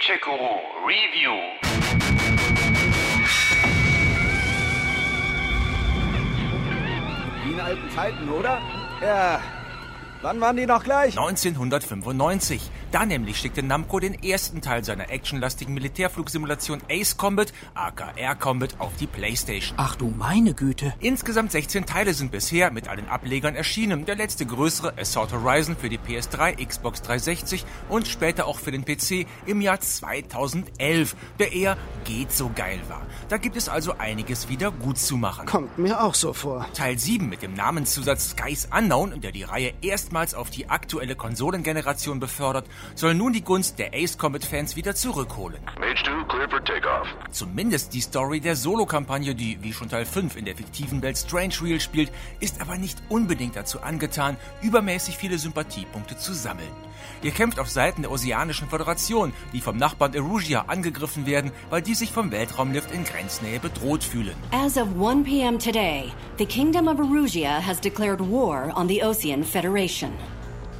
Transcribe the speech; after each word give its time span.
Gamecheck 0.00 0.22
Guru 0.22 0.60
Review. 0.86 1.36
Wie 7.44 7.52
in 7.52 7.60
alten 7.60 7.90
Zeiten, 7.90 8.28
oder? 8.30 8.62
Ja. 9.02 9.42
Wann 10.22 10.40
waren 10.40 10.56
die 10.56 10.64
noch 10.64 10.84
gleich? 10.84 11.18
1995. 11.18 12.70
Da 12.90 13.06
nämlich 13.06 13.38
schickte 13.38 13.62
Namco 13.62 14.00
den 14.00 14.20
ersten 14.20 14.62
Teil 14.62 14.82
seiner 14.82 15.10
actionlastigen 15.10 15.74
Militärflugsimulation 15.74 16.82
Ace 16.90 17.16
Combat, 17.16 17.52
aka 17.74 18.12
Air 18.16 18.34
Combat, 18.34 18.74
auf 18.80 18.96
die 18.96 19.06
Playstation. 19.06 19.76
Ach 19.78 19.94
du 19.94 20.08
meine 20.08 20.54
Güte. 20.54 20.92
Insgesamt 20.98 21.52
16 21.52 21.86
Teile 21.86 22.14
sind 22.14 22.32
bisher 22.32 22.72
mit 22.72 22.88
allen 22.88 23.08
Ablegern 23.08 23.54
erschienen. 23.54 24.06
Der 24.06 24.16
letzte 24.16 24.44
größere, 24.44 24.98
Assault 24.98 25.32
Horizon 25.32 25.76
für 25.76 25.88
die 25.88 25.98
PS3, 25.98 26.66
Xbox 26.66 27.02
360 27.02 27.64
und 27.88 28.08
später 28.08 28.46
auch 28.46 28.58
für 28.58 28.72
den 28.72 28.84
PC 28.84 29.28
im 29.46 29.60
Jahr 29.60 29.78
2011, 29.78 31.14
der 31.38 31.52
eher 31.52 31.76
geht 32.04 32.32
so 32.32 32.50
geil 32.52 32.80
war. 32.88 33.02
Da 33.28 33.36
gibt 33.36 33.56
es 33.56 33.68
also 33.68 33.98
einiges 33.98 34.48
wieder 34.48 34.72
gut 34.72 34.98
zu 34.98 35.16
machen. 35.16 35.46
Kommt 35.46 35.78
mir 35.78 36.02
auch 36.02 36.16
so 36.16 36.32
vor. 36.32 36.66
Teil 36.74 36.98
7 36.98 37.28
mit 37.28 37.42
dem 37.42 37.54
Namenszusatz 37.54 38.30
Skies 38.30 38.68
Unknown, 38.76 39.20
der 39.20 39.30
die 39.30 39.44
Reihe 39.44 39.74
erstmals 39.80 40.34
auf 40.34 40.50
die 40.50 40.68
aktuelle 40.68 41.14
Konsolengeneration 41.14 42.18
befördert, 42.18 42.66
soll 42.94 43.14
nun 43.14 43.32
die 43.32 43.42
Gunst 43.42 43.78
der 43.78 43.94
Ace 43.94 44.16
Combat 44.16 44.44
Fans 44.44 44.76
wieder 44.76 44.94
zurückholen. 44.94 45.60
Mage 45.78 46.02
2, 46.04 46.24
clear 46.28 46.48
for 46.48 46.64
takeoff. 46.64 47.06
Zumindest 47.30 47.94
die 47.94 48.00
Story 48.00 48.40
der 48.40 48.56
Solo-Kampagne, 48.56 49.34
die 49.34 49.62
wie 49.62 49.72
schon 49.72 49.88
Teil 49.88 50.04
5 50.04 50.36
in 50.36 50.44
der 50.44 50.56
fiktiven 50.56 51.02
Welt 51.02 51.18
Strange 51.18 51.54
Real 51.62 51.80
spielt, 51.80 52.12
ist 52.40 52.60
aber 52.60 52.78
nicht 52.78 53.02
unbedingt 53.08 53.56
dazu 53.56 53.80
angetan, 53.80 54.36
übermäßig 54.62 55.16
viele 55.16 55.38
Sympathiepunkte 55.38 56.16
zu 56.16 56.34
sammeln. 56.34 56.68
Ihr 57.22 57.30
kämpft 57.32 57.58
auf 57.58 57.68
Seiten 57.68 58.02
der 58.02 58.10
Oceanischen 58.10 58.68
Föderation, 58.68 59.32
die 59.52 59.60
vom 59.60 59.76
Nachbarn 59.76 60.14
Erugia 60.14 60.64
angegriffen 60.68 61.26
werden, 61.26 61.50
weil 61.68 61.82
die 61.82 61.94
sich 61.94 62.12
vom 62.12 62.30
Weltraumlift 62.30 62.90
in 62.92 63.04
Grenznähe 63.04 63.60
bedroht 63.60 64.04
fühlen. 64.04 64.34
As 64.52 64.76
of 64.76 64.88
1 65.00 65.24
p.m. 65.24 65.58
today, 65.58 66.12
the 66.38 66.46
Kingdom 66.46 66.88
of 66.88 66.98
Erugia 66.98 67.60
has 67.64 67.80
declared 67.80 68.20
war 68.20 68.72
on 68.74 68.88
the 68.88 69.02
Ocean 69.02 69.44
Federation. 69.44 70.10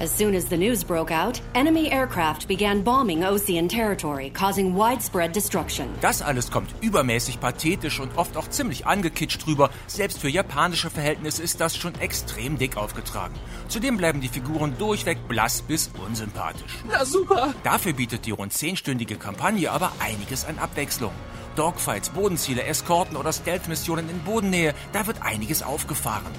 As 0.00 0.10
soon 0.10 0.34
as 0.34 0.48
the 0.48 0.56
news 0.56 0.82
broke 0.82 1.12
out, 1.12 1.40
enemy 1.54 1.90
aircraft 1.92 2.48
began 2.48 2.82
bombing 2.82 3.24
Ocean 3.24 3.68
territory, 3.68 4.30
causing 4.30 4.74
widespread 4.74 5.34
destruction. 5.34 5.86
Das 6.00 6.22
alles 6.22 6.50
kommt 6.50 6.74
übermäßig 6.80 7.40
pathetisch 7.40 8.00
und 8.00 8.16
oft 8.16 8.36
auch 8.36 8.48
ziemlich 8.48 8.86
angekitscht 8.86 9.46
rüber. 9.46 9.70
Selbst 9.86 10.18
für 10.18 10.28
japanische 10.28 10.90
Verhältnisse 10.90 11.42
ist 11.42 11.60
das 11.60 11.76
schon 11.76 11.94
extrem 12.00 12.58
dick 12.58 12.76
aufgetragen. 12.76 13.34
Zudem 13.68 13.96
bleiben 13.98 14.20
die 14.20 14.28
Figuren 14.28 14.76
durchweg 14.78 15.28
blass 15.28 15.62
bis 15.62 15.90
unsympathisch. 16.06 16.78
Na 16.88 17.04
super. 17.04 17.54
Dafür 17.62 17.92
bietet 17.92 18.26
die 18.26 18.32
rund 18.32 18.52
zehnstündige 18.52 19.16
Kampagne 19.16 19.70
aber 19.70 19.92
einiges 20.00 20.46
an 20.46 20.58
Abwechslung. 20.58 21.12
Dogfights, 21.54 22.08
Bodenziele, 22.10 22.64
Eskorten 22.64 23.16
oder 23.16 23.32
Stealth-Missionen 23.32 24.08
in 24.08 24.20
Bodennähe, 24.20 24.74
da 24.92 25.06
wird 25.06 25.22
einiges 25.22 25.62
aufgefahren. 25.62 26.32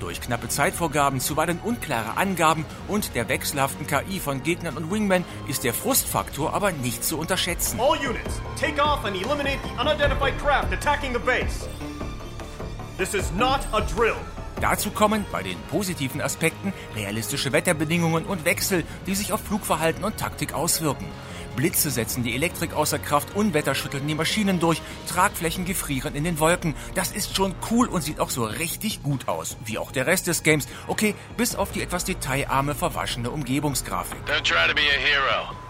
Durch 0.00 0.20
knappe 0.20 0.48
Zeitvorgaben, 0.48 1.20
zuweilen 1.20 1.58
unklare 1.62 2.16
Angaben 2.16 2.64
und 2.86 3.14
der 3.14 3.28
wechselhaften 3.28 3.86
KI 3.86 4.20
von 4.20 4.42
Gegnern 4.42 4.76
und 4.76 4.92
Wingmen 4.92 5.24
ist 5.48 5.64
der 5.64 5.74
Frustfaktor 5.74 6.54
aber 6.54 6.70
nicht 6.70 7.04
zu 7.04 7.18
unterschätzen. 7.18 7.80
All 7.80 7.98
units, 7.98 8.40
take 8.58 8.80
off 8.80 9.04
and 9.04 9.16
eliminate 9.16 9.58
the 9.64 9.80
unidentified 9.80 10.38
craft 10.38 10.72
attacking 10.72 11.12
the 11.12 11.18
base. 11.18 11.68
This 12.96 13.14
is 13.14 13.32
not 13.32 13.60
a 13.72 13.80
drill. 13.80 14.16
Dazu 14.60 14.90
kommen 14.90 15.24
bei 15.30 15.42
den 15.42 15.58
positiven 15.70 16.20
Aspekten 16.20 16.72
realistische 16.96 17.52
Wetterbedingungen 17.52 18.24
und 18.24 18.44
Wechsel, 18.44 18.84
die 19.06 19.14
sich 19.14 19.32
auf 19.32 19.40
Flugverhalten 19.40 20.04
und 20.04 20.16
Taktik 20.16 20.52
auswirken. 20.52 21.06
Blitze 21.54 21.90
setzen 21.90 22.22
die 22.22 22.34
Elektrik 22.34 22.72
außer 22.74 22.98
Kraft, 22.98 23.34
Unwetter 23.34 23.74
schütteln 23.74 24.06
die 24.06 24.14
Maschinen 24.14 24.60
durch, 24.60 24.80
Tragflächen 25.08 25.64
gefrieren 25.64 26.14
in 26.14 26.24
den 26.24 26.38
Wolken. 26.38 26.74
Das 26.94 27.10
ist 27.10 27.36
schon 27.36 27.54
cool 27.70 27.88
und 27.88 28.02
sieht 28.02 28.20
auch 28.20 28.30
so 28.30 28.44
richtig 28.44 29.02
gut 29.02 29.26
aus. 29.26 29.56
Wie 29.64 29.78
auch 29.78 29.90
der 29.90 30.06
Rest 30.06 30.28
des 30.28 30.42
Games. 30.42 30.68
Okay, 30.86 31.14
bis 31.36 31.56
auf 31.56 31.72
die 31.72 31.82
etwas 31.82 32.04
detailarme, 32.04 32.74
verwaschene 32.74 33.30
Umgebungsgrafik. 33.30 34.18
Don't 34.26 34.44
try 34.44 34.68
to 34.68 34.74
be 34.74 34.82
a 34.82 34.98
hero. 34.98 35.67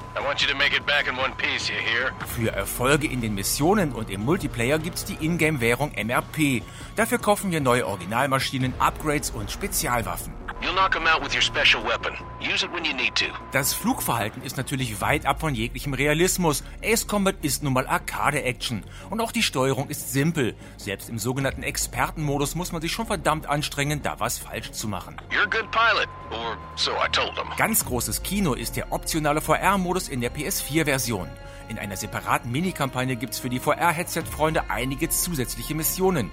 Für 2.35 2.53
Erfolge 2.53 3.07
in 3.07 3.21
den 3.21 3.35
Missionen 3.35 3.93
und 3.93 4.11
im 4.11 4.23
Multiplayer 4.25 4.79
gibt's 4.79 5.05
die 5.05 5.25
Ingame-Währung 5.25 5.93
MRP. 5.93 6.63
Dafür 6.97 7.19
kaufen 7.19 7.51
wir 7.51 7.61
neue 7.61 7.87
Originalmaschinen, 7.87 8.75
Upgrades 8.81 9.31
und 9.31 9.51
Spezialwaffen. 9.51 10.33
You'll 10.61 10.75
knock 10.75 10.95
him 10.95 11.07
out 11.07 11.23
with 11.23 11.33
your 11.33 11.43
special 11.43 11.83
weapon. 11.85 12.15
Use 12.41 12.65
it 12.65 12.73
when 12.73 12.85
you 12.85 12.93
need 12.93 13.15
to. 13.15 13.27
Das 13.53 13.73
Flugverhalten 13.75 14.43
ist 14.43 14.57
natürlich 14.57 15.01
weit 15.01 15.25
ab 15.25 15.41
von 15.41 15.55
jeglichem 15.55 15.95
Realismus. 15.95 16.65
Ace 16.83 17.07
Combat 17.07 17.37
ist 17.43 17.63
nun 17.63 17.73
mal 17.73 17.87
Arcade-Action. 17.87 18.83
Und 19.09 19.21
auch 19.21 19.31
die 19.31 19.45
Steuerung 19.45 19.89
ist 19.89 20.13
simpel. 20.13 20.57
Selbst 20.77 21.09
im 21.11 21.19
sogenannten 21.19 21.63
Expertenmodus 21.63 22.57
muss 22.57 22.73
man 22.73 22.83
sich 22.83 22.91
schon 22.91 23.07
verdammt 23.07 23.47
anstrengen, 23.47 24.03
da 24.03 24.19
was 24.19 24.39
falsch 24.39 24.73
zu 24.73 24.89
machen. 24.89 25.17
You're 25.31 25.43
a 25.43 25.45
good 25.45 25.71
pilot. 25.71 26.09
Or 26.33 26.57
so 26.75 26.91
I 26.93 27.09
told 27.13 27.39
him. 27.39 27.47
Ganz 27.57 27.85
großes 27.85 28.25
Kino 28.25 28.55
ist 28.55 28.77
der 28.77 28.91
optionale 28.93 29.41
VR-Modus 29.41 30.09
in 30.09 30.21
der 30.21 30.35
PS4-Version. 30.35 31.29
In 31.69 31.79
einer 31.79 31.97
separaten 31.99 32.51
Minikampagne 32.51 33.17
gibt's 33.17 33.39
für 33.39 33.51
die 33.51 33.59
VR-Headset-Freunde 33.59 34.71
einige 34.71 35.11
zusätzliche 35.11 35.75
Missionen. 35.75 36.31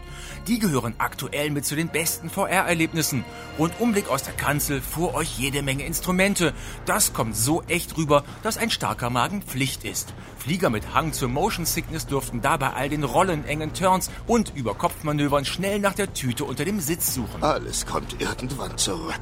Die 0.48 0.60
gehören 0.60 0.96
aktuell 0.98 1.50
mit 1.50 1.66
zu 1.66 1.76
den 1.76 1.90
besten 1.90 2.30
VR-Erlebnissen. 2.30 3.26
Rundumblick 3.60 4.10
aus 4.16 4.24
der 4.24 4.34
Kanzel, 4.34 4.82
vor 4.82 5.14
euch 5.14 5.38
jede 5.38 5.62
Menge 5.62 5.86
Instrumente. 5.86 6.54
Das 6.86 7.12
kommt 7.12 7.36
so 7.36 7.62
echt 7.64 7.98
rüber, 7.98 8.24
dass 8.44 8.58
ein 8.58 8.72
starker 8.72 9.10
Magen 9.10 9.42
Pflicht 9.42 9.84
ist. 9.84 10.14
Flieger 10.38 10.70
mit 10.70 10.94
Hang 10.94 11.12
zur 11.12 11.28
Motion 11.28 11.66
Sickness 11.66 12.08
dürften 12.08 12.42
dabei 12.42 12.72
all 12.72 12.88
den 12.88 13.04
Rollen, 13.04 13.46
engen 13.46 13.74
Turns 13.74 14.10
und 14.26 14.54
über 14.56 14.74
Kopfmanövern 14.74 15.44
schnell 15.44 15.80
nach 15.80 15.94
der 15.94 16.14
Tüte 16.14 16.46
unter 16.46 16.64
dem 16.64 16.80
Sitz 16.80 17.14
suchen. 17.14 17.44
Alles 17.44 17.86
kommt 17.86 18.22
irgendwann 18.22 18.78
zurück. 18.78 19.20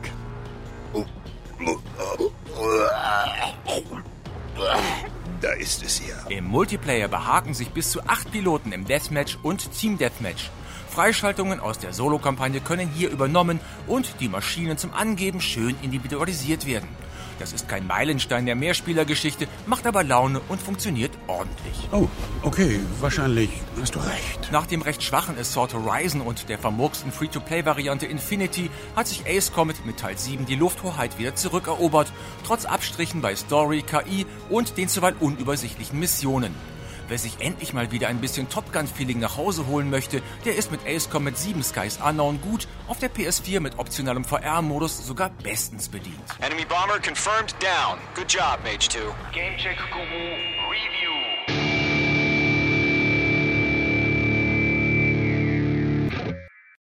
Da 5.42 5.52
ist 5.54 5.84
es 5.84 6.02
ja. 6.08 6.30
Im 6.30 6.46
Multiplayer 6.46 7.08
behaken 7.08 7.56
sich 7.56 7.70
bis 7.70 7.90
zu 7.90 8.04
acht 8.04 8.32
Piloten 8.32 8.72
im 8.72 8.86
Deathmatch 8.86 9.40
und 9.42 9.72
Team 9.72 9.98
Deathmatch. 9.98 10.52
Freischaltungen 10.94 11.60
aus 11.60 11.80
der 11.80 11.92
Solo-Kampagne 11.92 12.62
können 12.62 12.88
hier 12.88 13.10
übernommen 13.10 13.60
und 13.88 14.14
die 14.20 14.30
Maschinen 14.30 14.78
zum 14.78 14.94
Angeben 14.94 15.42
schön 15.42 15.76
individualisiert 15.82 16.68
werden. 16.68 16.88
Das 17.40 17.52
ist 17.52 17.68
kein 17.68 17.88
Meilenstein 17.88 18.46
der 18.46 18.54
Mehrspielergeschichte, 18.54 19.48
macht 19.66 19.88
aber 19.88 20.04
Laune 20.04 20.40
und 20.50 20.62
funktioniert 20.62 21.12
ordentlich. 21.26 21.90
Oh, 21.92 22.08
okay, 22.44 22.80
wahrscheinlich 23.02 23.50
hast 23.82 23.96
du 23.96 24.00
recht. 24.02 24.52
Nach 24.52 24.68
dem 24.68 24.84
recht 24.84 25.02
schwachen 25.02 25.36
Assault 25.40 25.74
Horizon 25.74 26.22
und 26.22 26.48
der 26.48 26.60
vermurksten 26.60 27.12
Free-to-Play-Variante 27.12 28.06
Infinity 28.06 28.70
hat 28.96 29.08
sich 29.08 29.26
Ace 29.26 29.52
Combat 29.52 29.84
mit 29.88 29.98
Teil 29.98 30.16
7 30.16 30.46
die 30.46 30.56
Lufthoheit 30.56 31.18
wieder 31.18 31.34
zurückerobert, 31.34 32.14
trotz 32.46 32.66
Abstrichen 32.66 33.22
bei 33.22 33.36
Story, 33.36 33.82
KI 33.82 34.28
und 34.52 34.78
den 34.78 34.90
zuweilen 34.90 35.18
unübersichtlichen 35.20 36.00
Missionen. 36.00 36.54
Wer 37.08 37.18
sich 37.18 37.40
endlich 37.40 37.74
mal 37.74 37.92
wieder 37.92 38.08
ein 38.08 38.20
bisschen 38.20 38.50
Top 38.50 38.72
Gun-Feeling 38.72 39.20
nach 39.20 39.38
Hause 39.38 39.68
holen 39.68 39.90
möchte, 39.90 40.22
der 40.46 40.56
ist 40.56 40.72
mit 40.72 40.82
Ace 40.88 41.10
Combat 41.10 41.38
7 41.38 41.64
Skies 41.64 42.00
Unknown 42.04 42.42
gut, 42.42 42.68
auf 42.88 43.00
der 43.00 43.12
PS4 43.12 43.60
mit 43.60 43.78
optionalem 43.78 44.24
VR-Modus 44.24 45.06
sogar 45.06 45.30
bestens 45.44 45.90
bedient. 45.90 46.24
Enemy 46.40 46.66
bomber 46.66 47.00
confirmed 47.00 47.56
down. 47.62 47.98
Good 48.16 48.32
job, 48.32 48.60
Mage 48.64 48.90
2. 48.90 49.00
Gamecheck 49.34 49.78
Guru 49.92 50.34